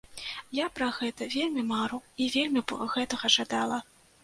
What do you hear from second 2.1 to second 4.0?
і вельмі б гэтага жадала.